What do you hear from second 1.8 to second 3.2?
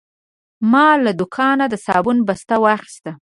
صابون بسته واخیسته.